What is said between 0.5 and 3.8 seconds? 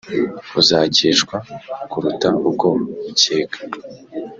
uzakeshwa kuruta uko ukeka